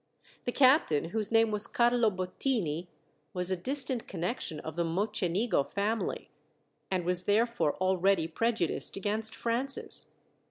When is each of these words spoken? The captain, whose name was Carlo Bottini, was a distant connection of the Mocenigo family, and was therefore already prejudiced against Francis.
The 0.45 0.51
captain, 0.51 1.09
whose 1.09 1.31
name 1.31 1.51
was 1.51 1.67
Carlo 1.67 2.09
Bottini, 2.09 2.87
was 3.35 3.51
a 3.51 3.55
distant 3.55 4.07
connection 4.07 4.59
of 4.61 4.75
the 4.75 4.83
Mocenigo 4.83 5.63
family, 5.63 6.31
and 6.89 7.05
was 7.05 7.25
therefore 7.25 7.75
already 7.75 8.27
prejudiced 8.27 8.97
against 8.97 9.35
Francis. 9.35 10.07